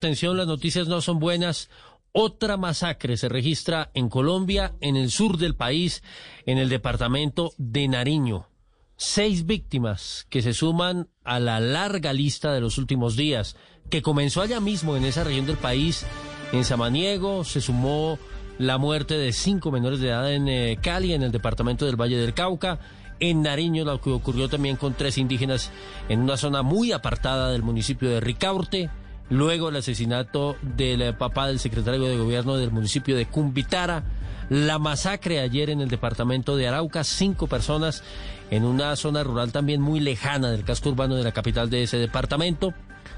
[0.00, 1.70] Atención, las noticias no son buenas.
[2.12, 6.04] Otra masacre se registra en Colombia, en el sur del país,
[6.46, 8.46] en el departamento de Nariño.
[8.94, 13.56] Seis víctimas que se suman a la larga lista de los últimos días,
[13.90, 16.06] que comenzó allá mismo en esa región del país.
[16.52, 18.20] En Samaniego se sumó
[18.56, 22.18] la muerte de cinco menores de edad en eh, Cali, en el departamento del Valle
[22.18, 22.78] del Cauca.
[23.18, 25.72] En Nariño, lo que ocurrió también con tres indígenas
[26.08, 28.90] en una zona muy apartada del municipio de Ricaurte.
[29.30, 34.02] Luego el asesinato del eh, papá del secretario de gobierno del municipio de Cumbitara.
[34.48, 38.02] La masacre ayer en el departamento de Arauca, cinco personas
[38.50, 41.98] en una zona rural también muy lejana del casco urbano de la capital de ese
[41.98, 42.72] departamento.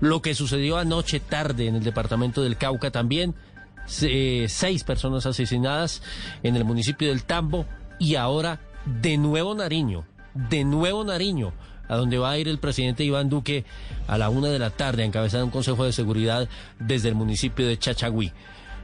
[0.00, 3.36] Lo que sucedió anoche tarde en el departamento del Cauca también,
[4.02, 6.02] eh, seis personas asesinadas
[6.42, 7.66] en el municipio del Tambo
[8.00, 8.58] y ahora
[9.00, 11.52] de nuevo Nariño, de nuevo Nariño
[11.88, 13.64] a donde va a ir el presidente Iván Duque
[14.06, 17.66] a la una de la tarde a encabezar un consejo de seguridad desde el municipio
[17.66, 18.32] de Chachagüí.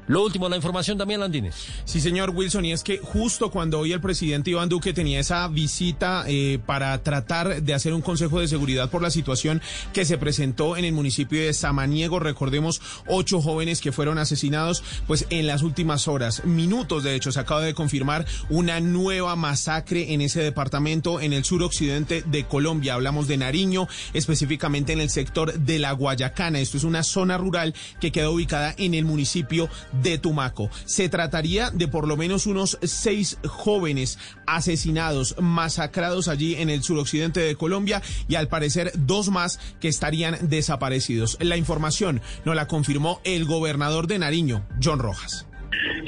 [0.09, 1.55] Lo último, la información, Damián Landines.
[1.85, 5.47] Sí, señor Wilson, y es que justo cuando hoy el presidente Iván Duque tenía esa
[5.49, 9.61] visita eh, para tratar de hacer un consejo de seguridad por la situación
[9.93, 15.27] que se presentó en el municipio de Samaniego, recordemos ocho jóvenes que fueron asesinados, pues
[15.29, 20.23] en las últimas horas, minutos de hecho, se acaba de confirmar una nueva masacre en
[20.23, 22.95] ese departamento en el suroccidente de Colombia.
[22.95, 26.61] Hablamos de Nariño, específicamente en el sector de la Guayacana.
[26.61, 30.71] Esto es una zona rural que queda ubicada en el municipio de Tumaco.
[30.85, 37.41] Se trataría de por lo menos unos seis jóvenes asesinados, masacrados allí en el suroccidente
[37.41, 41.37] de Colombia y al parecer dos más que estarían desaparecidos.
[41.41, 45.47] La información nos la confirmó el gobernador de Nariño, John Rojas.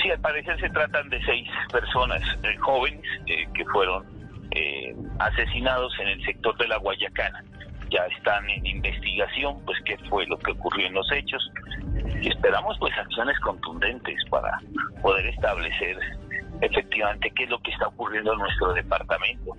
[0.03, 4.05] Sí, al parecer se tratan de seis personas eh, jóvenes eh, que fueron
[4.53, 7.45] eh, asesinados en el sector de la Guayacana.
[7.91, 11.43] Ya están en investigación, pues qué fue lo que ocurrió en los hechos
[12.21, 14.51] y esperamos pues acciones contundentes para
[15.03, 15.97] poder establecer
[16.61, 19.57] efectivamente qué es lo que está ocurriendo en nuestro departamento.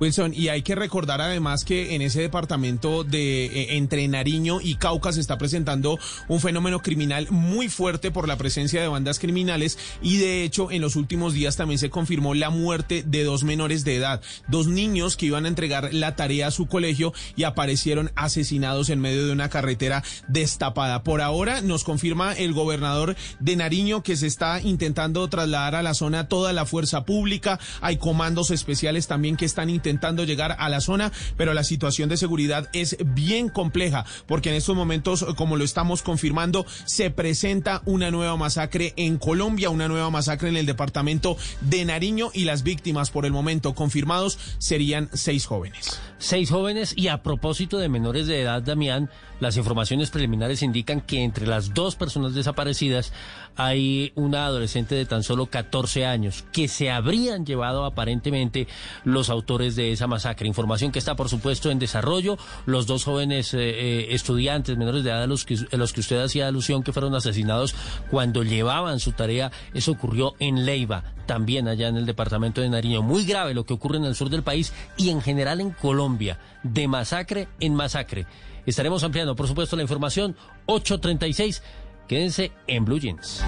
[0.00, 4.74] Wilson, y hay que recordar además que en ese departamento de eh, entre Nariño y
[4.74, 5.98] Cauca se está presentando
[6.28, 10.82] un fenómeno criminal muy fuerte por la presencia de bandas criminales y de hecho en
[10.82, 15.16] los últimos días también se confirmó la muerte de dos menores de edad, dos niños
[15.16, 19.32] que iban a entregar la tarea a su colegio y aparecieron asesinados en medio de
[19.32, 21.04] una carretera destapada.
[21.04, 25.94] Por ahora nos confirma el gobernador de Nariño que se está intentando trasladar a la
[25.94, 30.80] zona toda la fuerza pública, hay comandos especiales también que están intentando llegar a la
[30.80, 35.64] zona, pero la situación de seguridad es bien compleja porque en estos momentos, como lo
[35.64, 41.36] estamos confirmando, se presenta una nueva masacre en Colombia, una nueva masacre en el departamento
[41.62, 46.00] de Nariño y las víctimas por el momento confirmados serían seis jóvenes.
[46.18, 49.10] Seis jóvenes y a propósito de menores de edad, Damián,
[49.40, 53.12] las informaciones preliminares indican que entre las dos personas desaparecidas
[53.56, 58.68] hay una adolescente de tan solo 14 años que se habrían llevado aparentemente
[59.04, 60.46] los autores de esa masacre.
[60.46, 62.38] Información que está, por supuesto, en desarrollo.
[62.66, 66.00] Los dos jóvenes eh, eh, estudiantes menores de edad a los, que, a los que
[66.00, 67.74] usted hacía alusión que fueron asesinados
[68.10, 73.02] cuando llevaban su tarea, eso ocurrió en Leiva, también allá en el departamento de Nariño.
[73.02, 76.38] Muy grave lo que ocurre en el sur del país y en general en Colombia,
[76.62, 78.26] de masacre en masacre.
[78.66, 81.62] Estaremos ampliando, por supuesto, la información 836.
[82.06, 83.42] Quédense en Blue Jeans.